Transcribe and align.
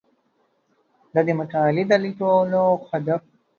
د 1.13 1.15
دې 1.25 1.33
مقالې 1.39 1.83
د 1.87 1.93
لیکلو 2.03 2.63
هدف 2.89 3.21